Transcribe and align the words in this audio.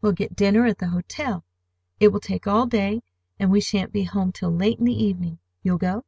We'll 0.00 0.12
get 0.12 0.34
dinner 0.34 0.64
at 0.64 0.78
the 0.78 0.88
hotel. 0.88 1.44
It 2.00 2.08
will 2.08 2.20
take 2.20 2.46
all 2.46 2.64
day, 2.64 3.02
and 3.38 3.50
we 3.50 3.60
shan't 3.60 3.92
be 3.92 4.04
home 4.04 4.32
till 4.32 4.50
late 4.50 4.78
in 4.78 4.86
the 4.86 5.04
evening. 5.04 5.40
You'll 5.62 5.76
go?" 5.76 6.06